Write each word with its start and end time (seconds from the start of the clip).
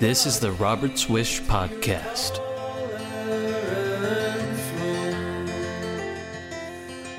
This 0.00 0.26
is 0.26 0.40
the 0.40 0.52
Robert's 0.52 1.08
Wish 1.08 1.40
Podcast. 1.42 2.38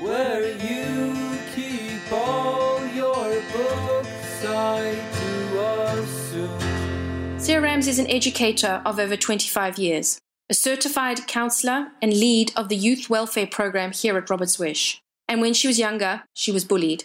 Where 0.00 0.50
you 0.52 1.38
keep 1.54 2.12
all 2.12 2.84
your 2.88 3.40
books, 3.52 4.44
I 4.44 4.94
do 5.18 5.60
assume. 5.60 7.38
Sarah 7.38 7.62
Rams 7.62 7.88
is 7.88 7.98
an 7.98 8.10
educator 8.10 8.82
of 8.84 8.98
over 8.98 9.16
25 9.16 9.78
years, 9.78 10.18
a 10.48 10.54
certified 10.54 11.26
counselor 11.26 11.88
and 12.00 12.12
lead 12.12 12.52
of 12.56 12.68
the 12.68 12.76
youth 12.76 13.08
welfare 13.10 13.46
program 13.46 13.92
here 13.92 14.16
at 14.16 14.30
Roberts 14.30 14.58
Wish. 14.58 15.00
And 15.28 15.40
when 15.40 15.54
she 15.54 15.66
was 15.66 15.78
younger, 15.78 16.22
she 16.34 16.52
was 16.52 16.64
bullied. 16.64 17.04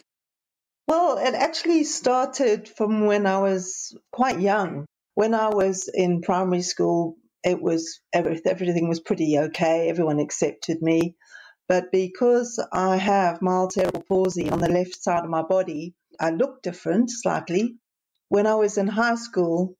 Well, 0.87 1.17
it 1.17 1.33
actually 1.35 1.83
started 1.85 2.69
from 2.69 3.07
when 3.07 3.25
I 3.25 3.39
was 3.39 3.97
quite 4.11 4.39
young. 4.39 4.85
When 5.15 5.33
I 5.33 5.49
was 5.49 5.89
in 5.93 6.21
primary 6.21 6.61
school, 6.61 7.17
it 7.43 7.61
was 7.61 8.01
everything 8.13 8.89
was 8.89 9.01
pretty 9.01 9.37
okay. 9.39 9.89
Everyone 9.89 10.19
accepted 10.19 10.81
me. 10.81 11.15
But 11.67 11.91
because 11.91 12.63
I 12.73 12.97
have 12.97 13.41
mild 13.41 13.73
cerebral 13.73 14.03
palsy 14.07 14.49
on 14.49 14.59
the 14.59 14.69
left 14.71 15.01
side 15.03 15.25
of 15.25 15.29
my 15.29 15.41
body, 15.43 15.95
I 16.19 16.31
look 16.31 16.61
different 16.61 17.09
slightly. 17.11 17.77
When 18.29 18.47
I 18.47 18.55
was 18.55 18.77
in 18.77 18.87
high 18.87 19.15
school, 19.15 19.75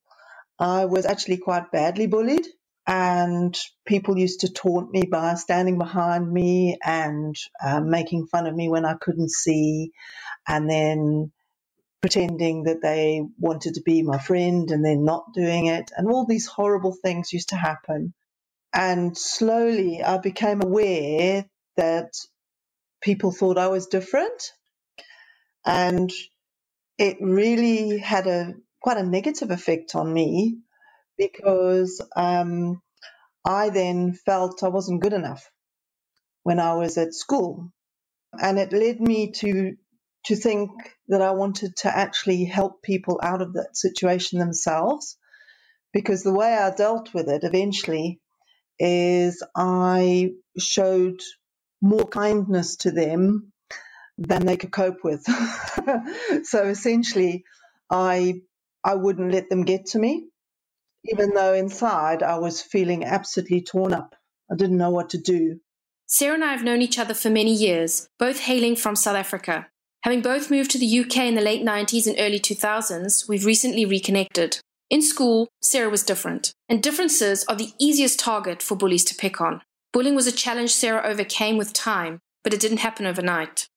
I 0.60 0.86
was 0.86 1.06
actually 1.06 1.38
quite 1.38 1.72
badly 1.72 2.08
bullied, 2.08 2.48
and 2.88 3.58
people 3.88 4.18
used 4.18 4.42
to 4.42 4.54
taunt 4.54 4.92
me 4.92 5.04
by 5.12 5.36
standing 5.36 5.78
behind 5.80 6.32
me 6.32 6.78
and 6.86 7.36
uh, 7.64 7.82
making 7.82 8.28
fun 8.28 8.48
of 8.48 8.56
me 8.56 8.70
when 8.70 8.86
I 8.86 8.96
couldn't 8.96 9.32
see, 9.32 9.92
and 10.48 10.70
then 10.70 11.32
pretending 12.02 12.64
that 12.66 12.82
they 12.82 13.24
wanted 13.40 13.76
to 13.76 13.82
be 13.84 14.04
my 14.04 14.20
friend 14.20 14.72
and 14.72 14.86
then 14.86 15.06
not 15.06 15.34
doing 15.34 15.68
it. 15.68 15.92
And 15.98 16.10
all 16.10 16.26
these 16.26 16.48
horrible 16.48 16.96
things 17.04 17.34
used 17.34 17.50
to 17.50 17.58
happen. 17.58 18.14
And 18.74 19.18
slowly 19.18 20.04
I 20.04 20.20
became 20.20 20.62
aware 20.64 21.46
that 21.78 22.14
people 23.02 23.32
thought 23.32 23.58
I 23.58 23.68
was 23.70 23.88
different. 23.88 24.54
And 25.66 26.12
it 26.98 27.18
really 27.22 27.98
had 28.00 28.28
a 28.28 28.56
quite 28.82 28.98
a 28.98 29.04
negative 29.04 29.52
effect 29.52 29.96
on 29.96 30.14
me 30.14 30.60
because 31.18 32.02
um, 32.16 32.82
I 33.48 33.70
then 33.70 34.14
felt 34.14 34.64
I 34.64 34.70
wasn't 34.70 35.02
good 35.02 35.14
enough 35.14 35.50
when 36.44 36.60
I 36.60 36.76
was 36.76 36.98
at 36.98 37.14
school. 37.14 37.72
And 38.34 38.60
it 38.60 38.74
led 38.74 39.02
me 39.02 39.32
to 39.34 39.76
to 40.26 40.36
think 40.36 40.72
that 41.08 41.22
I 41.22 41.32
wanted 41.32 41.78
to 41.78 41.96
actually 41.96 42.46
help 42.46 42.84
people 42.84 43.20
out 43.24 43.42
of 43.42 43.54
that 43.54 43.78
situation 43.78 44.40
themselves. 44.40 45.18
Because 45.94 46.24
the 46.24 46.34
way 46.34 46.54
I 46.54 46.72
dealt 46.76 47.14
with 47.14 47.30
it 47.30 47.44
eventually 47.44 48.20
is 48.80 49.44
I 49.56 50.32
showed 50.60 51.22
more 51.82 52.06
kindness 52.08 52.78
to 52.78 52.92
them 52.92 53.54
than 54.18 54.46
they 54.46 54.58
could 54.58 54.72
cope 54.72 55.04
with. 55.04 55.24
so 56.44 56.66
essentially, 56.66 57.46
I 57.90 58.42
I 58.84 58.96
wouldn't 58.96 59.32
let 59.34 59.50
them 59.50 59.64
get 59.66 59.88
to 59.88 60.00
me, 60.00 60.28
even 61.08 61.34
though 61.34 61.54
inside 61.54 62.24
I 62.24 62.38
was 62.38 62.62
feeling 62.62 63.04
absolutely 63.04 63.62
torn 63.62 63.94
up. 63.94 64.16
I 64.52 64.56
didn't 64.56 64.78
know 64.78 64.92
what 64.92 65.10
to 65.12 65.18
do. 65.18 65.60
Sarah 66.06 66.36
and 66.36 66.44
I 66.44 66.52
have 66.52 66.64
known 66.64 66.82
each 66.82 67.00
other 67.00 67.14
for 67.14 67.30
many 67.30 67.54
years, 67.54 68.08
both 68.18 68.40
hailing 68.40 68.76
from 68.76 68.96
South 68.96 69.16
Africa. 69.16 69.68
Having 70.04 70.22
both 70.22 70.50
moved 70.50 70.72
to 70.72 70.80
the 70.80 71.00
UK 71.00 71.18
in 71.18 71.36
the 71.36 71.42
late 71.42 71.66
90s 71.66 72.08
and 72.08 72.16
early 72.20 72.40
2000s, 72.40 73.28
we've 73.28 73.46
recently 73.46 73.86
reconnected. 73.86 74.60
In 74.90 75.02
school, 75.02 75.50
Sarah 75.62 75.90
was 75.90 76.04
different, 76.04 76.54
and 76.70 76.82
differences 76.82 77.44
are 77.50 77.56
the 77.56 77.74
easiest 77.78 78.20
target 78.20 78.64
for 78.64 78.78
bullies 78.78 79.04
to 79.06 79.16
pick 79.16 79.42
on. 79.42 79.62
Bullying 79.92 80.16
was 80.16 80.28
a 80.28 80.32
challenge 80.32 80.74
Sarah 80.74 81.06
overcame 81.06 81.58
with 81.58 81.74
time, 81.74 82.20
but 82.44 82.54
it 82.54 82.62
didn't 82.62 82.78
happen 82.78 83.06
overnight. 83.06 83.68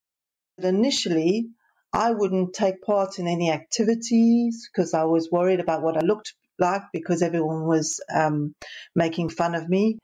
Initially, 0.57 1.49
I 1.91 2.11
wouldn't 2.11 2.53
take 2.53 2.81
part 2.81 3.19
in 3.19 3.27
any 3.27 3.51
activities 3.51 4.69
because 4.71 4.93
I 4.93 5.03
was 5.03 5.29
worried 5.31 5.59
about 5.59 5.81
what 5.81 5.97
I 5.97 6.01
looked 6.01 6.33
like 6.61 6.83
because 6.93 7.21
everyone 7.21 7.65
was 7.65 7.99
um, 8.13 8.55
making 8.95 9.29
fun 9.29 9.55
of 9.55 9.67
me. 9.67 9.99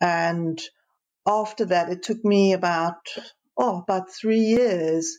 And 0.00 0.60
after 1.26 1.66
that, 1.66 1.90
it 1.90 2.02
took 2.02 2.24
me 2.24 2.52
about 2.52 2.96
oh 3.58 3.78
about 3.78 4.12
three 4.12 4.40
years 4.40 5.18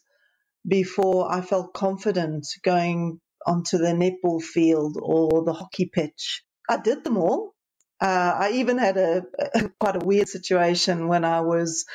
before 0.68 1.32
I 1.32 1.42
felt 1.42 1.74
confident 1.74 2.48
going 2.64 3.20
onto 3.46 3.78
the 3.78 3.94
netball 3.94 4.42
field 4.42 4.98
or 5.02 5.44
the 5.44 5.54
hockey 5.54 5.90
pitch. 5.94 6.44
I 6.70 6.78
did 6.78 7.04
them 7.04 7.18
all. 7.18 7.54
Uh, 8.02 8.36
I 8.40 8.52
even 8.54 8.78
had 8.78 8.98
a, 8.98 9.24
a, 9.54 9.70
quite 9.80 10.02
a 10.02 10.06
weird 10.06 10.28
situation 10.28 11.08
when 11.08 11.24
I 11.24 11.42
was, 11.42 11.86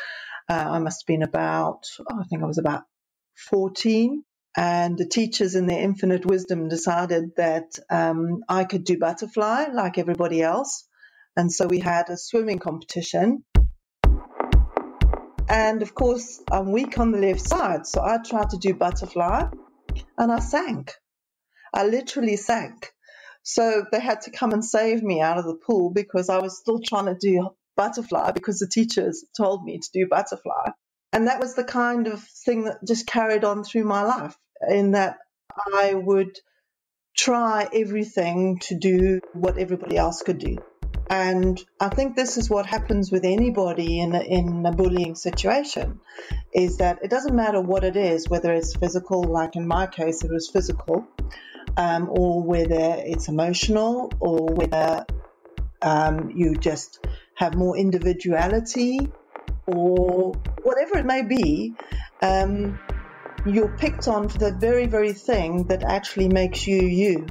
uh, 0.49 0.55
I 0.55 0.79
must 0.79 1.03
have 1.03 1.07
been 1.07 1.23
about, 1.23 1.85
oh, 2.01 2.21
I 2.21 2.25
think 2.25 2.43
I 2.43 2.47
was 2.47 2.59
about 2.59 2.83
14. 3.51 4.23
And 4.57 4.99
the 4.99 5.07
teachers, 5.07 5.55
in 5.55 5.67
their 5.67 5.81
infinite 5.81 6.27
wisdom, 6.27 6.69
decided 6.69 7.37
that 7.37 7.79
um, 7.89 8.41
I 8.49 8.65
could 8.65 8.85
do 8.85 8.99
butterfly 8.99 9.67
like 9.73 9.97
everybody 9.97 10.43
else. 10.43 10.87
And 11.37 11.53
so 11.53 11.67
we 11.67 11.79
had 11.79 12.09
a 12.09 12.17
swimming 12.17 12.59
competition. 12.59 13.45
And 15.49 15.83
of 15.83 15.95
course, 15.95 16.41
I'm 16.51 16.73
weak 16.73 16.99
on 16.99 17.13
the 17.13 17.19
left 17.19 17.41
side, 17.41 17.87
so 17.87 18.03
I 18.03 18.19
tried 18.19 18.51
to 18.51 18.59
do 18.59 18.75
butterfly 18.75 19.47
and 20.17 20.33
I 20.33 20.39
sank. 20.39 20.93
I 21.75 21.87
literally 21.87 22.37
sank. 22.37 22.93
So 23.43 23.85
they 23.91 24.01
had 24.01 24.23
to 24.23 24.31
come 24.31 24.53
and 24.53 24.65
save 24.65 25.03
me 25.03 25.21
out 25.21 25.39
of 25.39 25.45
the 25.45 25.55
pool 25.55 25.91
because 25.91 26.29
I 26.29 26.39
was 26.39 26.59
still 26.59 26.81
trying 26.85 27.07
to 27.07 27.17
do 27.19 27.51
butterfly 27.77 28.33
because 28.33 28.59
the 28.59 28.69
teachers 28.69 29.25
told 29.37 29.65
me 29.65 29.79
to 29.79 29.89
do 29.93 30.07
butterfly. 30.09 30.71
And 31.13 31.27
that 31.27 31.41
was 31.41 31.55
the 31.55 31.65
kind 31.65 32.07
of 32.07 32.23
thing 32.23 32.65
that 32.65 32.79
just 32.87 33.07
carried 33.07 33.45
on 33.45 33.65
through 33.65 33.85
my 33.85 34.03
life, 34.03 34.37
in 34.69 34.93
that 34.93 35.19
I 35.75 35.95
would 35.95 36.39
try 37.17 37.69
everything 37.73 38.59
to 38.61 38.79
do 38.79 39.21
what 39.33 39.59
everybody 39.59 39.97
else 39.97 40.23
could 40.23 40.39
do. 40.39 40.59
And 41.11 41.61
I 41.81 41.89
think 41.89 42.15
this 42.15 42.37
is 42.37 42.49
what 42.49 42.67
happens 42.67 43.11
with 43.11 43.25
anybody 43.25 43.99
in 43.99 44.15
a, 44.15 44.21
in 44.21 44.65
a 44.65 44.71
bullying 44.71 45.17
situation 45.17 45.99
is 46.55 46.77
that 46.77 47.01
it 47.03 47.11
doesn't 47.11 47.35
matter 47.35 47.61
what 47.61 47.83
it 47.83 47.97
is, 47.97 48.29
whether 48.29 48.53
it's 48.53 48.77
physical, 48.77 49.25
like 49.25 49.57
in 49.57 49.67
my 49.67 49.89
case, 49.89 50.23
it 50.23 50.31
was 50.31 50.49
physical, 50.49 51.09
um, 51.77 52.09
or 52.09 52.45
whether 52.45 52.95
it's 52.99 53.27
emotional, 53.27 54.13
or 54.21 54.55
whether 54.55 55.05
um, 55.83 56.31
you 56.31 56.55
just 56.55 57.05
have 57.35 57.57
more 57.57 57.77
individuality, 57.77 59.11
or 59.67 60.33
whatever 60.63 60.99
it 60.99 61.07
may 61.07 61.23
be. 61.23 61.75
Um, 62.23 62.79
you're 63.47 63.75
picked 63.79 64.07
on 64.07 64.29
for 64.29 64.39
the 64.39 64.53
very, 64.53 64.87
very 64.87 65.13
thing 65.13 65.65
that 65.69 65.83
actually 65.83 66.29
makes 66.29 66.67
you 66.67 66.83
you. 66.83 67.27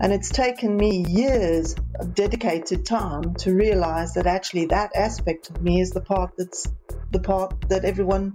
And 0.00 0.12
it's 0.12 0.30
taken 0.30 0.76
me 0.76 1.04
years 1.08 1.74
of 1.98 2.14
dedicated 2.14 2.84
time 2.84 3.34
to 3.36 3.54
realize 3.54 4.14
that 4.14 4.26
actually 4.26 4.66
that 4.66 4.90
aspect 4.94 5.50
of 5.50 5.62
me 5.62 5.80
is 5.80 5.90
the 5.90 6.00
part 6.00 6.32
that's 6.36 6.68
the 7.12 7.18
part 7.18 7.68
that 7.68 7.84
everyone 7.84 8.34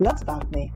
loves 0.00 0.22
about 0.22 0.50
me. 0.50 0.72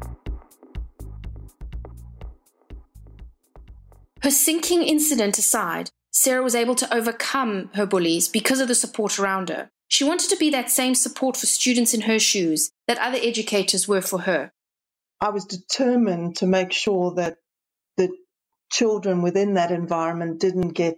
Her 4.22 4.30
sinking 4.30 4.82
incident 4.82 5.38
aside, 5.38 5.90
Sarah 6.10 6.42
was 6.42 6.54
able 6.54 6.74
to 6.76 6.94
overcome 6.94 7.70
her 7.74 7.86
bullies 7.86 8.26
because 8.26 8.60
of 8.60 8.68
the 8.68 8.74
support 8.74 9.18
around 9.18 9.50
her. 9.50 9.70
She 9.88 10.04
wanted 10.04 10.30
to 10.30 10.36
be 10.36 10.50
that 10.50 10.70
same 10.70 10.94
support 10.94 11.36
for 11.36 11.46
students 11.46 11.94
in 11.94 12.02
her 12.02 12.18
shoes 12.18 12.70
that 12.88 12.98
other 12.98 13.18
educators 13.20 13.86
were 13.86 14.00
for 14.00 14.20
her. 14.20 14.52
I 15.20 15.30
was 15.30 15.44
determined 15.44 16.36
to 16.36 16.46
make 16.46 16.72
sure 16.72 17.14
that 17.14 17.36
the 17.96 18.10
children 18.70 19.22
within 19.22 19.54
that 19.54 19.70
environment 19.70 20.40
didn't 20.40 20.70
get 20.70 20.96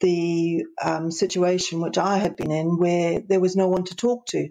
the 0.00 0.64
um, 0.82 1.10
situation 1.10 1.80
which 1.80 1.98
I 1.98 2.18
had 2.18 2.36
been 2.36 2.50
in 2.50 2.78
where 2.78 3.20
there 3.20 3.40
was 3.40 3.56
no 3.56 3.68
one 3.68 3.84
to 3.84 3.96
talk 3.96 4.26
to. 4.26 4.48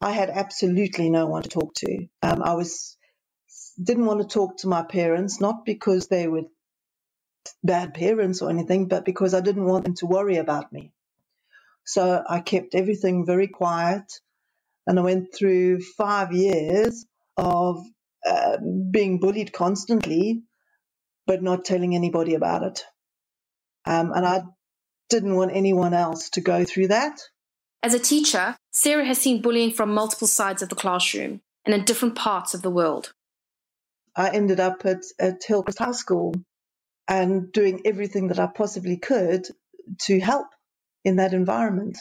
I 0.00 0.12
had 0.12 0.30
absolutely 0.30 1.10
no 1.10 1.26
one 1.26 1.42
to 1.42 1.48
talk 1.48 1.74
to. 1.74 2.06
Um, 2.22 2.42
I 2.42 2.54
was 2.54 2.96
didn't 3.82 4.06
want 4.06 4.20
to 4.20 4.26
talk 4.26 4.58
to 4.58 4.68
my 4.68 4.82
parents, 4.82 5.40
not 5.40 5.64
because 5.64 6.08
they 6.08 6.28
were 6.28 6.42
bad 7.62 7.94
parents 7.94 8.42
or 8.42 8.50
anything, 8.50 8.86
but 8.86 9.04
because 9.04 9.34
I 9.34 9.40
didn't 9.40 9.64
want 9.64 9.84
them 9.84 9.94
to 9.96 10.06
worry 10.06 10.36
about 10.36 10.72
me. 10.72 10.92
So 11.84 12.22
I 12.28 12.40
kept 12.40 12.74
everything 12.74 13.26
very 13.26 13.48
quiet, 13.48 14.04
and 14.86 14.98
I 14.98 15.02
went 15.02 15.34
through 15.34 15.80
five 15.96 16.32
years 16.32 17.04
of 17.36 17.84
uh, 18.26 18.58
being 18.90 19.18
bullied 19.18 19.52
constantly 19.52 20.42
but 21.26 21.42
not 21.42 21.64
telling 21.64 21.94
anybody 21.94 22.34
about 22.34 22.62
it. 22.62 22.84
Um, 23.84 24.12
and 24.12 24.26
I 24.26 24.42
didn't 25.08 25.36
want 25.36 25.52
anyone 25.54 25.94
else 25.94 26.30
to 26.30 26.40
go 26.40 26.64
through 26.64 26.88
that. 26.88 27.20
As 27.82 27.94
a 27.94 27.98
teacher, 27.98 28.56
Sarah 28.70 29.04
has 29.04 29.18
seen 29.18 29.42
bullying 29.42 29.72
from 29.72 29.92
multiple 29.92 30.28
sides 30.28 30.62
of 30.62 30.68
the 30.68 30.76
classroom 30.76 31.40
and 31.64 31.74
in 31.74 31.84
different 31.84 32.14
parts 32.14 32.54
of 32.54 32.62
the 32.62 32.70
world. 32.70 33.12
I 34.14 34.30
ended 34.30 34.60
up 34.60 34.84
at, 34.84 35.02
at 35.18 35.42
Hillcrest 35.44 35.78
High 35.78 35.92
School 35.92 36.34
and 37.08 37.50
doing 37.50 37.82
everything 37.84 38.28
that 38.28 38.38
I 38.38 38.46
possibly 38.46 38.98
could 38.98 39.46
to 40.02 40.20
help 40.20 40.46
in 41.04 41.16
that 41.16 41.32
environment. 41.32 41.98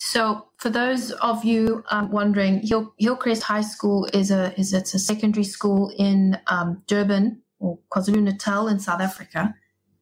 So, 0.00 0.46
for 0.58 0.70
those 0.70 1.10
of 1.10 1.44
you 1.44 1.82
um, 1.90 2.10
wondering, 2.10 2.66
Hill, 2.66 2.94
Hillcrest 2.98 3.42
High 3.42 3.62
School 3.62 4.08
is 4.12 4.30
a 4.30 4.58
is 4.58 4.72
it's 4.72 4.94
a 4.94 4.98
secondary 4.98 5.44
school 5.44 5.92
in 5.98 6.38
um, 6.46 6.82
Durban 6.86 7.42
or 7.58 7.78
KwaZulu 7.92 8.22
Natal 8.22 8.68
in 8.68 8.78
South 8.78 9.00
Africa, 9.00 9.54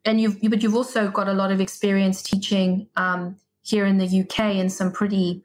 and 0.05 0.21
you've 0.21 0.39
but 0.51 0.63
you've 0.63 0.77
also 0.77 1.11
got 1.11 1.29
a 1.29 1.33
lot 1.33 1.51
of 1.51 1.63
experience 1.63 2.23
teaching 2.23 2.89
um, 2.97 3.37
here 3.63 3.87
in 3.87 3.97
the 3.97 4.21
UK 4.21 4.57
in 4.57 4.69
some 4.69 4.93
pretty 4.93 5.43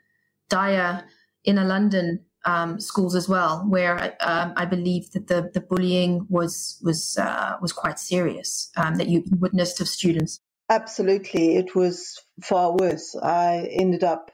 dire 0.49 1.05
inner 1.45 1.63
London 1.63 2.19
um, 2.45 2.79
schools 2.79 3.15
as 3.15 3.29
well, 3.29 3.65
where 3.67 4.15
um, 4.19 4.53
I 4.57 4.65
believe 4.65 5.11
that 5.11 5.27
the 5.27 5.49
the 5.53 5.61
bullying 5.61 6.25
was 6.29 6.77
was 6.83 7.17
uh, 7.17 7.55
was 7.61 7.71
quite 7.71 7.99
serious 7.99 8.69
um, 8.75 8.95
that 8.95 9.07
you 9.07 9.23
witnessed 9.39 9.79
of 9.79 9.87
students. 9.87 10.41
Absolutely, 10.71 11.57
it 11.57 11.75
was 11.75 12.19
far 12.43 12.75
worse. 12.77 13.15
I 13.21 13.69
ended 13.71 14.03
up 14.05 14.31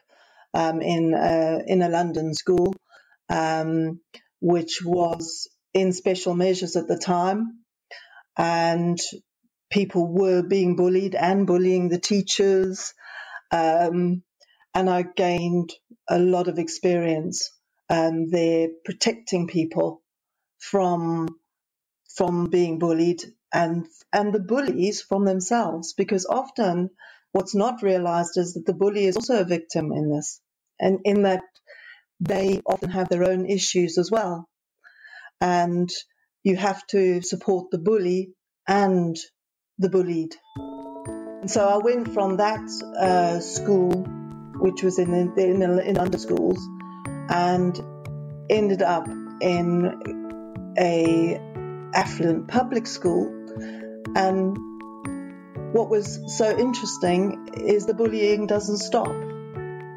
um, 0.54 0.82
in 0.82 1.14
a, 1.14 1.62
in 1.66 1.82
a 1.82 1.90
London 1.90 2.34
school, 2.34 2.74
um, 3.30 4.00
which 4.40 4.80
was 4.84 5.48
in 5.74 5.92
special 5.92 6.34
measures 6.36 6.76
at 6.76 6.88
the 6.88 6.98
time, 6.98 7.60
and 8.38 8.98
people 9.70 10.06
were 10.08 10.42
being 10.42 10.76
bullied 10.76 11.14
and 11.16 11.46
bullying 11.46 11.88
the 11.90 12.00
teachers, 12.00 12.94
um, 13.52 14.22
and 14.74 14.90
I 14.90 15.02
gained 15.02 15.72
a 16.08 16.18
lot 16.18 16.48
of 16.48 16.58
experience 16.58 17.50
um, 17.90 18.30
there 18.30 18.68
protecting 18.84 19.48
people 19.48 20.02
from 20.60 21.28
from 22.16 22.50
being 22.50 22.78
bullied 22.78 23.22
and 23.52 23.86
and 24.12 24.32
the 24.32 24.40
bullies 24.40 25.02
from 25.02 25.24
themselves 25.24 25.94
because 25.94 26.26
often 26.26 26.90
what's 27.32 27.54
not 27.54 27.82
realized 27.82 28.36
is 28.36 28.54
that 28.54 28.66
the 28.66 28.74
bully 28.74 29.04
is 29.04 29.16
also 29.16 29.40
a 29.40 29.44
victim 29.44 29.92
in 29.92 30.10
this 30.10 30.40
and 30.80 31.00
in 31.04 31.22
that 31.22 31.42
they 32.20 32.60
often 32.66 32.90
have 32.90 33.08
their 33.08 33.24
own 33.24 33.46
issues 33.46 33.98
as 33.98 34.10
well 34.10 34.48
and 35.40 35.90
you 36.42 36.56
have 36.56 36.86
to 36.88 37.22
support 37.22 37.70
the 37.70 37.78
bully 37.78 38.32
and 38.66 39.16
the 39.78 39.88
bullied 39.88 40.34
and 40.56 41.50
so 41.50 41.66
i 41.66 41.76
went 41.76 42.12
from 42.12 42.36
that 42.36 42.66
uh, 42.98 43.40
school 43.40 43.92
which 44.60 44.82
was 44.82 44.98
in 44.98 45.14
in, 45.14 45.38
in, 45.38 45.78
in 45.80 45.98
under 45.98 46.18
schools 46.18 46.58
and 47.30 47.80
ended 48.50 48.82
up 48.82 49.06
in 49.40 50.74
a 50.78 51.40
affluent 51.94 52.48
public 52.48 52.86
school. 52.86 53.34
And 54.14 54.56
what 55.72 55.90
was 55.90 56.38
so 56.38 56.56
interesting 56.56 57.48
is 57.54 57.86
the 57.86 57.94
bullying 57.94 58.46
doesn't 58.46 58.78
stop. 58.78 59.14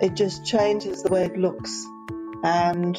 It 0.01 0.15
just 0.15 0.45
changes 0.45 1.03
the 1.03 1.11
way 1.11 1.25
it 1.25 1.37
looks 1.37 1.85
and 2.43 2.97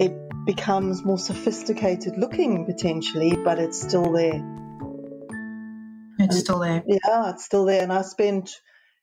it 0.00 0.12
becomes 0.44 1.04
more 1.04 1.18
sophisticated 1.18 2.16
looking 2.16 2.66
potentially, 2.66 3.36
but 3.44 3.58
it's 3.58 3.80
still 3.80 4.12
there. 4.12 4.42
It's 6.18 6.34
and, 6.34 6.44
still 6.44 6.60
there. 6.60 6.82
Yeah, 6.86 7.30
it's 7.30 7.44
still 7.44 7.64
there. 7.64 7.82
And 7.82 7.92
I 7.92 8.02
spent 8.02 8.50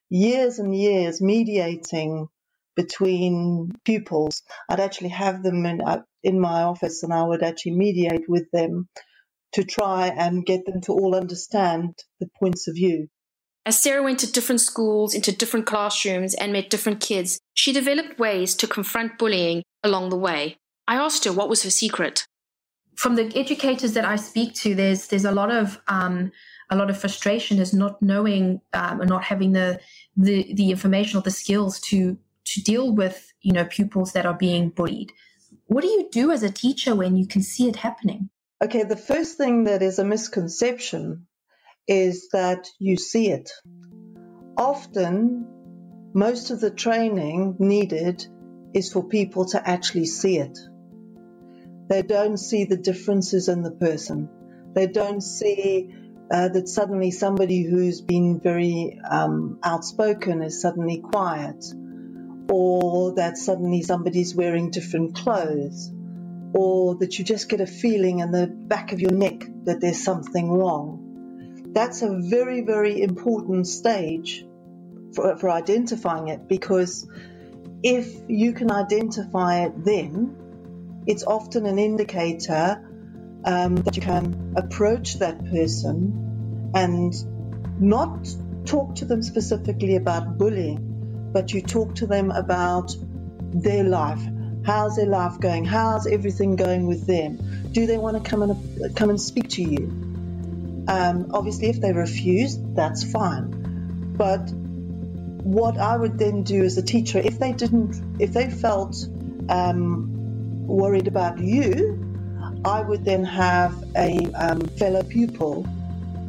years 0.10 0.60
and 0.60 0.76
years 0.76 1.22
mediating 1.22 2.28
between 2.76 3.72
pupils. 3.86 4.44
I'd 4.70 4.80
actually 4.80 5.10
have 5.10 5.44
them 5.44 5.66
in, 5.66 5.82
uh, 5.82 6.02
in 6.24 6.40
my 6.40 6.64
office 6.64 7.04
and 7.04 7.14
I 7.14 7.24
would 7.24 7.44
actually 7.44 7.76
mediate 7.76 8.28
with 8.28 8.50
them 8.52 8.88
to 9.54 9.64
try 9.64 10.08
and 10.08 10.46
get 10.46 10.66
them 10.66 10.82
to 10.82 10.92
all 10.94 11.16
understand 11.16 11.96
the 12.20 12.30
points 12.40 12.68
of 12.68 12.76
view. 12.76 13.08
As 13.66 13.82
Sarah 13.82 14.02
went 14.02 14.20
to 14.20 14.32
different 14.32 14.62
schools, 14.62 15.14
into 15.14 15.32
different 15.32 15.68
classrooms, 15.68 16.34
and 16.34 16.52
met 16.52 16.70
different 16.70 17.00
kids, 17.00 17.40
she 17.54 17.72
developed 17.72 18.18
ways 18.18 18.56
to 18.56 18.68
confront 18.68 19.20
bullying 19.20 19.64
along 19.84 20.10
the 20.10 20.18
way. 20.18 20.58
I 20.88 20.96
asked 20.96 21.26
her 21.26 21.34
what 21.34 21.50
was 21.50 21.64
her 21.64 21.70
secret. 21.70 22.26
From 22.96 23.16
the 23.16 23.32
educators 23.36 23.94
that 23.94 24.06
I 24.06 24.16
speak 24.16 24.54
to, 24.56 24.74
there's 24.76 25.08
there's 25.08 25.26
a 25.26 25.32
lot 25.32 25.52
of 25.52 25.80
um, 25.88 26.32
a 26.70 26.76
lot 26.76 26.90
of 26.90 27.00
frustration 27.00 27.60
is 27.60 27.74
not 27.74 28.02
knowing 28.02 28.62
um, 28.74 29.02
and 29.02 29.10
not 29.10 29.24
having 29.24 29.52
the, 29.52 29.80
the 30.18 30.54
the 30.54 30.72
information 30.72 31.20
or 31.20 31.22
the 31.22 31.32
skills 31.32 31.80
to 31.82 32.18
to 32.46 32.62
deal 32.62 32.94
with 32.94 33.34
you 33.42 33.54
know 33.54 33.66
pupils 33.66 34.14
that 34.14 34.26
are 34.26 34.34
being 34.34 34.70
bullied 34.70 35.12
what 35.68 35.82
do 35.82 35.88
you 35.88 36.10
do 36.12 36.32
as 36.32 36.44
a 36.44 36.50
teacher 36.50 36.96
when 36.96 37.16
you 37.16 37.28
can 37.28 37.42
see 37.42 37.68
it 37.68 37.78
happening 37.78 38.30
okay 38.62 38.84
the 38.84 38.96
first 38.96 39.38
thing 39.38 39.66
that 39.66 39.82
is 39.82 40.00
a 40.00 40.06
misconception 40.06 41.28
is 41.88 42.30
that 42.30 42.68
you 42.80 42.98
see 42.98 43.30
it. 43.32 43.52
Often 44.58 45.48
most 46.14 46.52
of 46.52 46.60
the 46.60 46.72
training 46.72 47.56
needed 47.60 48.26
is 48.74 48.92
for 48.92 49.08
people 49.08 49.46
to 49.48 49.70
actually 49.70 50.06
see 50.06 50.38
it. 50.38 50.58
They 51.90 52.02
don't 52.02 52.38
see 52.38 52.66
the 52.66 52.78
differences 52.78 53.50
in 53.50 53.64
the 53.64 53.72
person. 53.72 54.30
They 54.74 54.88
don't 54.88 55.22
see 55.22 55.94
uh, 56.32 56.48
that 56.50 56.70
suddenly 56.70 57.12
somebody 57.12 57.64
who's 57.64 58.02
been 58.02 58.40
very 58.40 58.98
um, 59.10 59.60
outspoken 59.64 60.42
is 60.42 60.62
suddenly 60.62 61.00
quiet 61.02 61.66
or 62.50 63.16
that 63.16 63.38
suddenly 63.38 63.82
somebody's 63.82 64.36
wearing 64.36 64.72
different 64.72 65.16
clothes, 65.16 65.92
or 66.54 66.96
that 66.96 67.18
you 67.18 67.26
just 67.26 67.50
get 67.50 67.62
a 67.62 67.68
feeling 67.68 68.20
in 68.20 68.32
the 68.32 68.48
back 68.48 68.92
of 68.92 69.00
your 69.00 69.12
neck 69.12 69.44
that 69.64 69.80
there's 69.80 70.04
something 70.04 70.52
wrong. 70.52 71.70
That's 71.74 72.02
a 72.02 72.20
very, 72.20 72.62
very 72.62 73.02
important 73.02 73.68
stage 73.68 74.46
for, 75.14 75.38
for 75.38 75.50
identifying 75.50 76.28
it 76.28 76.48
because 76.48 77.08
if 77.84 78.08
you 78.28 78.54
can 78.54 78.72
identify 78.72 79.66
it 79.66 79.86
then, 79.86 80.36
it's 81.08 81.24
often 81.24 81.66
an 81.66 81.80
indicator 81.80 82.88
um, 83.46 83.76
that 83.76 83.96
you 83.96 84.02
can 84.02 84.54
approach 84.56 85.16
that 85.20 85.44
person 85.46 86.72
and 86.76 87.14
not 87.80 88.28
talk 88.66 88.96
to 88.96 89.06
them 89.06 89.24
specifically 89.24 89.96
about 89.96 90.38
bullying, 90.38 91.30
but 91.34 91.54
you 91.54 91.62
talk 91.62 91.96
to 91.96 92.06
them 92.06 92.30
about 92.32 92.96
their 93.54 93.84
life. 93.84 94.22
How's 94.64 94.96
their 94.96 95.08
life 95.08 95.40
going? 95.40 95.66
How's 95.66 96.06
everything 96.06 96.56
going 96.56 96.86
with 96.88 97.08
them? 97.08 97.40
Do 97.72 97.88
they 97.88 97.98
want 97.98 98.24
to 98.24 98.30
come 98.30 98.44
and 98.44 98.96
come 98.96 99.10
and 99.10 99.20
speak 99.20 99.50
to 99.50 99.64
you? 99.64 99.88
Um, 100.88 101.32
obviously, 101.34 101.70
if 101.70 101.82
they 101.82 101.94
refuse, 101.94 102.58
that's 102.74 103.04
fine. 103.04 104.14
But 104.18 104.52
what 104.52 105.78
I 105.78 105.98
would 105.98 106.20
then 106.20 106.44
do 106.44 106.64
as 106.64 106.78
a 106.78 106.84
teacher, 106.84 107.18
if 107.20 107.40
they 107.40 107.54
didn't, 107.54 108.22
if 108.22 108.34
they 108.34 108.50
felt 108.50 108.96
um, 109.50 110.68
worried 110.68 111.08
about 111.08 111.40
you, 111.40 111.98
I 112.64 112.82
would 112.82 113.04
then 113.04 113.24
have 113.24 113.84
a 113.96 114.32
um, 114.36 114.62
fellow 114.62 115.02
pupil, 115.02 115.66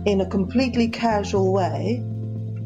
in 0.07 0.21
a 0.23 0.27
completely 0.27 0.89
casual 0.89 1.53
way, 1.53 2.03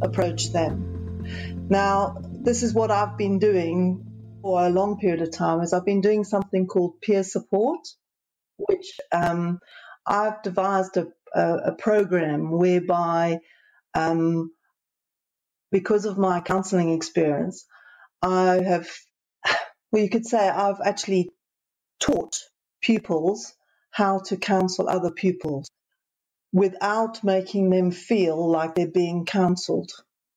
approach 0.00 0.52
them. 0.52 1.66
Now, 1.68 2.22
this 2.22 2.62
is 2.62 2.72
what 2.72 2.92
I've 2.92 3.18
been 3.18 3.40
doing 3.40 4.05
for 4.46 4.64
a 4.64 4.70
long 4.70 4.96
period 4.96 5.22
of 5.22 5.32
time 5.32 5.60
is 5.60 5.72
I've 5.72 5.84
been 5.84 6.00
doing 6.00 6.22
something 6.22 6.68
called 6.68 7.00
peer 7.00 7.24
support, 7.24 7.80
which 8.58 9.00
um, 9.10 9.58
I've 10.06 10.40
devised 10.42 10.96
a, 10.96 11.08
a, 11.34 11.54
a 11.70 11.74
program 11.74 12.52
whereby, 12.52 13.40
um, 13.94 14.52
because 15.72 16.04
of 16.04 16.16
my 16.16 16.40
counseling 16.40 16.92
experience, 16.92 17.66
I 18.22 18.62
have, 18.62 18.88
well, 19.90 20.04
you 20.04 20.08
could 20.08 20.26
say 20.26 20.48
I've 20.48 20.80
actually 20.80 21.28
taught 21.98 22.36
pupils 22.80 23.52
how 23.90 24.20
to 24.26 24.36
counsel 24.36 24.88
other 24.88 25.10
pupils 25.10 25.68
without 26.52 27.24
making 27.24 27.70
them 27.70 27.90
feel 27.90 28.48
like 28.48 28.76
they're 28.76 28.86
being 28.86 29.24
counseled 29.24 29.90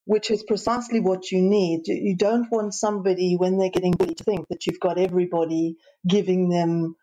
which 0.04 0.30
is 0.30 0.42
precisely 0.42 1.00
what 1.00 1.30
you 1.30 1.40
need. 1.42 1.86
You 1.86 2.16
don't 2.16 2.50
want 2.50 2.74
somebody, 2.74 3.36
when 3.36 3.58
they're 3.58 3.70
getting 3.70 3.92
bullied, 3.92 4.18
to 4.18 4.24
think 4.24 4.48
that 4.48 4.66
you've 4.66 4.80
got 4.80 4.98
everybody 4.98 5.76
giving 6.06 6.48
them 6.48 6.96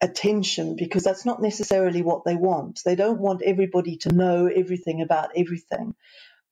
attention 0.00 0.76
because 0.76 1.02
that's 1.02 1.24
not 1.24 1.40
necessarily 1.40 2.02
what 2.02 2.24
they 2.24 2.34
want. 2.34 2.80
They 2.84 2.94
don't 2.94 3.20
want 3.20 3.42
everybody 3.42 3.96
to 3.98 4.12
know 4.12 4.46
everything 4.46 5.00
about 5.00 5.30
everything, 5.36 5.94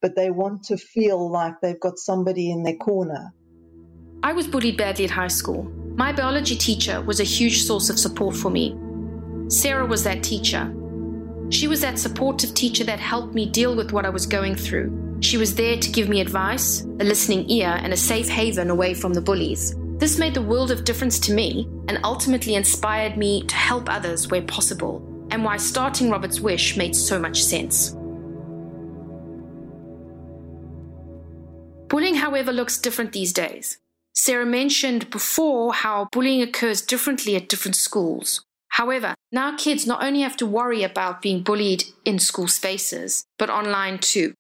but 0.01 0.17
they 0.17 0.31
want 0.31 0.65
to 0.65 0.77
feel 0.77 1.31
like 1.31 1.61
they've 1.61 1.79
got 1.79 1.99
somebody 1.99 2.51
in 2.51 2.63
their 2.63 2.77
corner. 2.77 3.33
I 4.23 4.33
was 4.33 4.47
bullied 4.47 4.77
badly 4.77 5.05
at 5.05 5.11
high 5.11 5.29
school. 5.29 5.65
My 5.97 6.13
biology 6.13 6.57
teacher 6.57 7.03
was 7.03 7.21
a 7.21 7.25
huge 7.25 7.63
source 7.63 7.91
of 7.91 7.99
support 7.99 8.37
for 8.37 8.51
me. 8.51 8.79
Sarah 9.49 9.85
was 9.85 10.05
that 10.05 10.23
teacher. 10.23 10.73
She 11.51 11.69
was 11.69 11.83
that 11.83 11.99
supportive 11.99 12.55
teacher 12.55 12.85
that 12.85 12.99
helped 12.99 13.35
me 13.35 13.45
deal 13.45 13.77
with 13.77 13.93
what 13.93 14.07
I 14.07 14.09
was 14.09 14.25
going 14.25 14.55
through. 14.55 15.12
She 15.23 15.37
was 15.37 15.55
there 15.55 15.79
to 15.79 15.91
give 15.93 16.09
me 16.09 16.21
advice, 16.21 16.83
a 16.83 17.05
listening 17.05 17.49
ear, 17.49 17.79
and 17.81 17.93
a 17.93 17.97
safe 17.97 18.29
haven 18.29 18.71
away 18.71 18.93
from 18.93 19.15
the 19.15 19.21
bullies. 19.21 19.77
This 19.99 20.19
made 20.19 20.35
the 20.35 20.43
world 20.43 20.73
of 20.73 20.85
difference 20.85 21.21
to 21.21 21.33
me 21.33 21.69
and 21.87 22.01
ultimately 22.03 22.57
inspired 22.57 23.17
me 23.17 23.45
to 23.45 23.55
help 23.55 23.89
others 23.89 24.29
where 24.29 24.43
possible 24.43 25.01
and 25.31 25.45
why 25.45 25.59
starting 25.59 26.11
Robert's 26.11 26.41
Wish 26.41 26.77
made 26.77 26.97
so 26.97 27.21
much 27.21 27.41
sense. 27.41 27.91
Bullying, 31.89 32.17
however, 32.17 32.53
looks 32.53 32.79
different 32.79 33.13
these 33.13 33.33
days. 33.33 33.79
Sarah 34.15 34.45
mentioned 34.45 35.09
before 35.11 35.73
how 35.73 36.09
bullying 36.11 36.43
occurs 36.43 36.83
differently 36.83 37.37
at 37.37 37.49
different 37.49 37.77
schools. 37.77 38.45
However, 38.71 39.15
now 39.31 39.57
kids 39.57 39.87
not 39.87 40.03
only 40.03 40.23
have 40.23 40.37
to 40.39 40.47
worry 40.47 40.83
about 40.83 41.23
being 41.23 41.45
bullied 41.45 41.85
in 42.05 42.19
school 42.19 42.49
spaces, 42.49 43.25
but 43.39 43.51
online 43.51 43.99
too. 43.99 44.35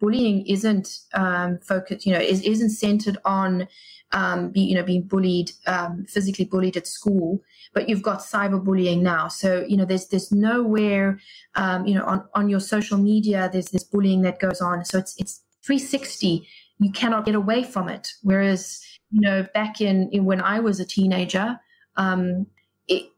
Bullying 0.00 0.46
isn't 0.46 1.00
um, 1.14 1.58
focused, 1.58 2.06
you 2.06 2.12
know, 2.12 2.20
is, 2.20 2.42
isn't 2.42 2.70
centered 2.70 3.18
on, 3.24 3.66
um, 4.12 4.50
be, 4.50 4.60
you 4.60 4.74
know, 4.74 4.82
being 4.82 5.02
bullied, 5.02 5.52
um, 5.66 6.04
physically 6.08 6.44
bullied 6.44 6.76
at 6.76 6.86
school, 6.86 7.42
but 7.72 7.88
you've 7.88 8.02
got 8.02 8.20
cyberbullying 8.20 9.00
now. 9.00 9.28
So, 9.28 9.64
you 9.68 9.76
know, 9.76 9.84
there's 9.84 10.06
there's 10.08 10.30
nowhere, 10.30 11.18
um, 11.54 11.86
you 11.86 11.94
know, 11.94 12.04
on, 12.04 12.24
on 12.34 12.48
your 12.48 12.60
social 12.60 12.98
media, 12.98 13.48
there's 13.52 13.70
this 13.70 13.84
bullying 13.84 14.22
that 14.22 14.38
goes 14.38 14.60
on. 14.60 14.84
So 14.84 14.98
it's 14.98 15.14
it's 15.18 15.42
360 15.62 16.46
you 16.78 16.90
cannot 16.92 17.24
get 17.24 17.34
away 17.34 17.62
from 17.62 17.88
it. 17.88 18.12
Whereas, 18.22 18.82
you 19.10 19.20
know, 19.20 19.46
back 19.54 19.80
in, 19.80 20.10
in 20.12 20.24
when 20.24 20.40
I 20.40 20.60
was 20.60 20.80
a 20.80 20.84
teenager, 20.84 21.58
um, 21.96 22.46
it, 22.86 23.10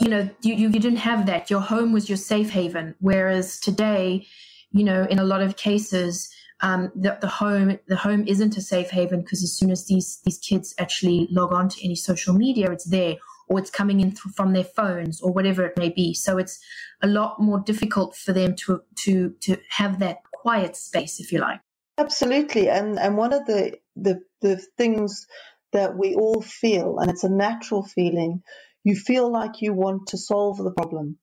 you 0.00 0.08
know, 0.08 0.28
you, 0.42 0.54
you, 0.54 0.68
you 0.68 0.80
didn't 0.80 0.96
have 0.96 1.26
that. 1.26 1.50
Your 1.50 1.60
home 1.60 1.92
was 1.92 2.08
your 2.08 2.16
safe 2.16 2.50
haven. 2.50 2.94
Whereas 3.00 3.60
today, 3.60 4.26
you 4.72 4.84
know, 4.84 5.06
in 5.08 5.18
a 5.18 5.24
lot 5.24 5.42
of 5.42 5.56
cases, 5.56 6.32
um, 6.60 6.92
the, 6.94 7.18
the 7.20 7.28
home 7.28 7.78
the 7.88 7.96
home 7.96 8.24
isn't 8.26 8.56
a 8.56 8.60
safe 8.60 8.90
haven 8.90 9.20
because 9.22 9.42
as 9.42 9.52
soon 9.52 9.70
as 9.70 9.86
these 9.86 10.20
these 10.24 10.38
kids 10.38 10.74
actually 10.78 11.28
log 11.30 11.52
on 11.52 11.68
to 11.68 11.84
any 11.84 11.96
social 11.96 12.34
media, 12.34 12.70
it's 12.70 12.84
there 12.84 13.16
or 13.48 13.58
it's 13.58 13.70
coming 13.70 14.00
in 14.00 14.10
th- 14.10 14.34
from 14.34 14.52
their 14.52 14.64
phones 14.64 15.20
or 15.20 15.32
whatever 15.32 15.64
it 15.66 15.76
may 15.76 15.90
be. 15.90 16.14
So 16.14 16.38
it's 16.38 16.58
a 17.02 17.06
lot 17.06 17.40
more 17.40 17.60
difficult 17.60 18.16
for 18.16 18.32
them 18.32 18.54
to 18.56 18.82
to 19.04 19.34
to 19.40 19.56
have 19.70 19.98
that 19.98 20.18
quiet 20.32 20.76
space, 20.76 21.20
if 21.20 21.32
you 21.32 21.40
like. 21.40 21.60
Absolutely, 21.98 22.68
and 22.68 22.98
and 22.98 23.16
one 23.16 23.32
of 23.32 23.44
the 23.46 23.78
the 23.96 24.22
the 24.40 24.56
things 24.78 25.26
that 25.72 25.96
we 25.96 26.14
all 26.14 26.40
feel, 26.40 26.98
and 26.98 27.10
it's 27.10 27.24
a 27.24 27.28
natural 27.28 27.82
feeling, 27.82 28.42
you 28.84 28.94
feel 28.94 29.30
like 29.30 29.62
you 29.62 29.72
want 29.72 30.08
to 30.08 30.18
solve 30.18 30.58
the 30.58 30.72
problem, 30.72 31.18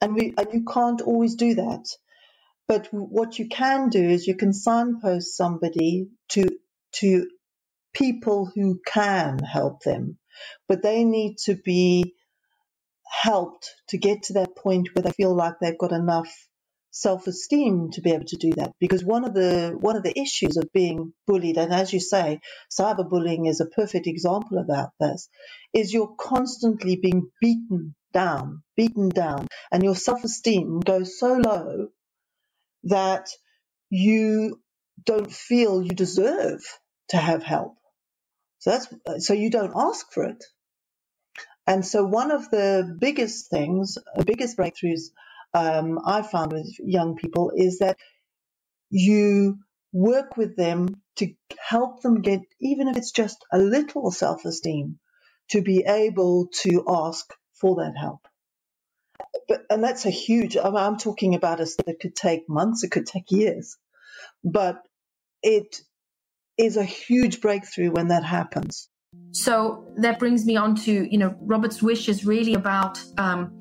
and 0.00 0.14
we 0.14 0.34
and 0.36 0.48
you 0.52 0.64
can't 0.64 1.00
always 1.02 1.34
do 1.34 1.54
that. 1.54 1.86
But 2.68 2.88
what 2.92 3.38
you 3.38 3.48
can 3.48 3.88
do 3.88 4.02
is 4.02 4.26
you 4.26 4.36
can 4.36 4.52
signpost 4.52 5.36
somebody 5.36 6.10
to 6.30 6.48
to 7.00 7.28
people 7.94 8.44
who 8.54 8.80
can 8.86 9.38
help 9.38 9.82
them, 9.82 10.18
but 10.68 10.82
they 10.82 11.04
need 11.04 11.38
to 11.46 11.54
be 11.54 12.14
helped 13.10 13.74
to 13.88 13.98
get 13.98 14.24
to 14.24 14.34
that 14.34 14.54
point 14.54 14.90
where 14.94 15.02
they 15.02 15.12
feel 15.12 15.34
like 15.34 15.54
they've 15.60 15.78
got 15.78 15.92
enough 15.92 16.30
self-esteem 16.90 17.90
to 17.92 18.00
be 18.02 18.12
able 18.12 18.24
to 18.26 18.36
do 18.36 18.52
that. 18.52 18.72
Because 18.80 19.04
one 19.04 19.24
of 19.24 19.34
the 19.34 19.76
one 19.80 19.96
of 19.96 20.02
the 20.02 20.18
issues 20.18 20.56
of 20.56 20.72
being 20.72 21.12
bullied 21.26 21.56
and 21.56 21.72
as 21.72 21.92
you 21.92 22.00
say 22.00 22.40
cyberbullying 22.70 23.48
is 23.48 23.60
a 23.60 23.66
perfect 23.66 24.06
example 24.06 24.58
of 24.58 24.68
that 24.68 24.90
this 25.00 25.28
is 25.72 25.92
you're 25.92 26.14
constantly 26.18 26.96
being 26.96 27.30
beaten 27.40 27.94
down 28.12 28.62
beaten 28.76 29.08
down 29.08 29.46
and 29.70 29.82
your 29.82 29.94
self-esteem 29.94 30.80
goes 30.80 31.18
so 31.18 31.34
low 31.34 31.88
that 32.84 33.28
you 33.90 34.60
don't 35.04 35.32
feel 35.32 35.82
you 35.82 35.90
deserve 35.90 36.60
to 37.10 37.16
have 37.18 37.42
help 37.42 37.76
so 38.60 38.70
that's 38.72 39.26
so 39.26 39.34
you 39.34 39.50
don't 39.50 39.74
ask 39.76 40.12
for 40.12 40.24
it 40.24 40.44
and 41.66 41.86
so 41.86 42.04
one 42.04 42.30
of 42.32 42.50
the 42.50 42.96
biggest 43.00 43.50
things 43.50 43.98
biggest 44.26 44.58
breakthroughs 44.58 45.10
um, 45.54 45.98
I 46.06 46.22
found 46.22 46.52
with 46.52 46.68
young 46.80 47.16
people 47.16 47.52
is 47.56 47.80
that 47.80 47.96
you 48.90 49.60
work 49.92 50.38
with 50.38 50.56
them 50.56 51.02
to 51.18 51.32
help 51.58 52.02
them 52.02 52.22
get, 52.22 52.42
even 52.60 52.88
if 52.88 52.98
it's 52.98 53.12
just 53.12 53.38
a 53.52 53.58
little 53.58 54.12
self 54.12 54.46
esteem, 54.46 55.00
to 55.50 55.62
be 55.62 55.84
able 55.88 56.48
to 56.62 56.84
ask 56.88 57.26
for 57.60 57.76
that 57.78 57.94
help. 57.98 58.27
But, 59.48 59.62
and 59.70 59.82
that's 59.82 60.06
a 60.06 60.10
huge, 60.10 60.56
I 60.56 60.68
I'm 60.68 60.98
talking 60.98 61.34
about 61.34 61.66
step 61.66 61.86
that 61.86 62.00
could 62.00 62.16
take 62.16 62.48
months, 62.48 62.84
it 62.84 62.90
could 62.90 63.06
take 63.06 63.30
years, 63.30 63.76
but 64.44 64.82
it 65.42 65.80
is 66.56 66.76
a 66.76 66.84
huge 66.84 67.40
breakthrough 67.40 67.90
when 67.90 68.08
that 68.08 68.24
happens. 68.24 68.88
So 69.32 69.86
that 69.96 70.18
brings 70.18 70.44
me 70.44 70.56
on 70.56 70.74
to, 70.76 70.92
you 71.10 71.18
know, 71.18 71.34
Robert's 71.40 71.82
Wish 71.82 72.08
is 72.08 72.24
really 72.26 72.54
about 72.54 72.98
um, 73.16 73.58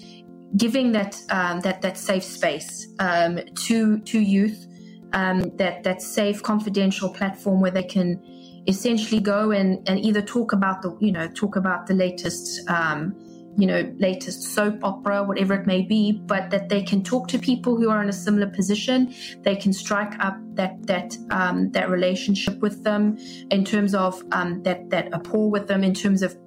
giving 0.55 0.91
that 0.93 1.21
um, 1.29 1.59
that 1.61 1.81
that 1.81 1.97
safe 1.97 2.23
space 2.23 2.87
um, 2.99 3.39
to 3.65 3.99
to 3.99 4.19
youth, 4.19 4.65
um, 5.13 5.41
that 5.57 5.83
that 5.83 6.01
safe 6.01 6.41
confidential 6.41 7.09
platform 7.09 7.61
where 7.61 7.71
they 7.71 7.83
can 7.83 8.21
essentially 8.67 9.21
go 9.21 9.51
and, 9.51 9.87
and 9.87 10.03
either 10.03 10.21
talk 10.21 10.51
about 10.53 10.81
the 10.81 10.97
you 10.99 11.11
know 11.11 11.27
talk 11.29 11.55
about 11.55 11.87
the 11.87 11.93
latest 11.93 12.67
um, 12.69 13.15
you 13.57 13.65
know 13.65 13.91
latest 13.97 14.43
soap 14.53 14.83
opera 14.83 15.23
whatever 15.23 15.55
it 15.55 15.65
may 15.65 15.81
be 15.81 16.21
but 16.27 16.51
that 16.51 16.69
they 16.69 16.83
can 16.83 17.03
talk 17.03 17.27
to 17.27 17.39
people 17.39 17.75
who 17.75 17.89
are 17.89 18.01
in 18.01 18.09
a 18.09 18.13
similar 18.13 18.47
position. 18.47 19.13
They 19.41 19.55
can 19.55 19.73
strike 19.73 20.13
up 20.19 20.37
that 20.53 20.85
that 20.85 21.17
um, 21.31 21.71
that 21.71 21.89
relationship 21.89 22.59
with 22.59 22.83
them 22.83 23.17
in 23.51 23.65
terms 23.65 23.95
of 23.95 24.23
um, 24.31 24.61
that 24.63 24.89
that 24.91 25.11
rapport 25.11 25.49
with 25.49 25.67
them 25.67 25.83
in 25.83 25.93
terms 25.93 26.21
of 26.21 26.37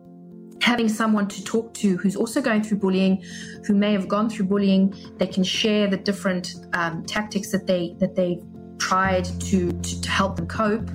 having 0.62 0.88
someone 0.88 1.26
to 1.26 1.42
talk 1.42 1.72
to 1.72 1.96
who's 1.96 2.14
also 2.14 2.40
going 2.40 2.62
through 2.62 2.78
bullying, 2.78 3.22
who 3.64 3.74
may 3.74 3.92
have 3.92 4.06
gone 4.06 4.28
through 4.28 4.46
bullying, 4.46 4.94
they 5.16 5.26
can 5.26 5.42
share 5.42 5.88
the 5.88 5.96
different 5.96 6.54
um, 6.74 7.04
tactics 7.06 7.50
that 7.50 7.66
they 7.66 7.96
that 7.98 8.14
they've 8.14 8.42
tried 8.78 9.24
to 9.24 9.72
to, 9.72 10.00
to 10.00 10.10
help 10.10 10.36
them 10.36 10.46
cope. 10.46 10.90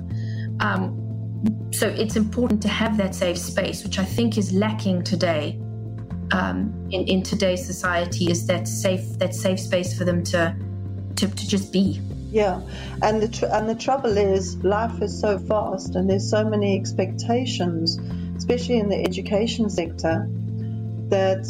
Um, 0.60 1.02
so 1.72 1.88
it's 1.88 2.16
important 2.16 2.62
to 2.62 2.68
have 2.68 2.96
that 2.96 3.14
safe 3.14 3.38
space, 3.38 3.84
which 3.84 3.98
I 3.98 4.04
think 4.04 4.38
is 4.38 4.52
lacking 4.52 5.04
today 5.04 5.60
um, 6.32 6.88
in 6.90 7.06
in 7.06 7.22
today's 7.22 7.64
society. 7.64 8.30
Is 8.30 8.46
that 8.46 8.68
safe 8.68 9.18
that 9.18 9.34
safe 9.34 9.60
space 9.60 9.96
for 9.96 10.04
them 10.04 10.22
to 10.24 10.56
to, 11.16 11.28
to 11.28 11.48
just 11.48 11.72
be. 11.72 12.00
Yeah, 12.30 12.60
and 13.02 13.22
the 13.22 13.28
tr- 13.28 13.46
and 13.46 13.68
the 13.68 13.74
trouble 13.74 14.18
is, 14.18 14.56
life 14.64 15.00
is 15.00 15.18
so 15.18 15.38
fast, 15.38 15.94
and 15.94 16.10
there's 16.10 16.28
so 16.28 16.44
many 16.44 16.76
expectations 16.76 17.98
especially 18.36 18.78
in 18.78 18.88
the 18.88 19.02
education 19.02 19.70
sector, 19.70 20.28
that 21.08 21.46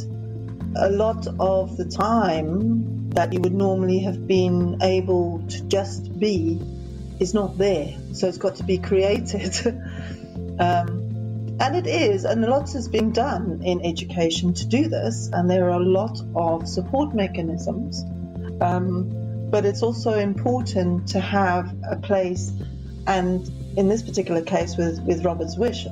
a 0.77 0.91
lot 0.91 1.27
of 1.41 1.77
the 1.77 1.85
time 1.85 3.11
that 3.11 3.33
you 3.33 3.41
would 3.41 3.55
normally 3.55 3.99
have 4.01 4.27
been 4.27 4.79
able 4.83 5.43
to 5.49 5.63
just 5.65 6.19
be 6.19 6.61
is 7.19 7.35
not 7.35 7.59
there. 7.59 7.95
So 8.13 8.29
it's 8.29 8.39
got 8.39 8.57
to 8.57 8.63
be 8.63 8.79
created. 8.79 9.55
um, 10.59 11.06
and 11.59 11.77
it 11.77 11.87
is, 11.87 12.25
and 12.25 12.43
lots 12.43 12.75
is 12.75 12.89
being 12.89 13.13
done 13.13 13.63
in 13.65 13.85
education 13.85 14.53
to 14.55 14.67
do 14.67 14.89
this, 14.89 15.31
and 15.33 15.51
there 15.51 15.71
are 15.71 15.81
a 15.81 15.85
lot 15.85 16.21
of 16.35 16.69
support 16.69 17.15
mechanisms. 17.15 18.05
Um, 18.61 19.49
but 19.51 19.65
it's 19.65 19.83
also 19.83 20.19
important 20.19 21.09
to 21.09 21.21
have 21.21 21.75
a 21.89 21.97
place, 21.97 22.53
and 23.07 23.49
in 23.77 23.89
this 23.89 24.03
particular 24.03 24.43
case 24.43 24.77
with, 24.77 25.01
with 25.01 25.25
Robert's 25.25 25.57
Wish, 25.57 25.87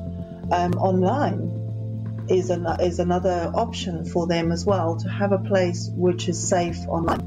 um, 0.50 0.72
online 0.74 2.26
is, 2.28 2.50
an, 2.50 2.66
is 2.80 2.98
another 2.98 3.50
option 3.54 4.04
for 4.04 4.26
them 4.26 4.52
as 4.52 4.66
well 4.66 4.96
to 4.96 5.08
have 5.08 5.32
a 5.32 5.38
place 5.38 5.90
which 5.94 6.28
is 6.28 6.48
safe 6.48 6.78
online, 6.88 7.20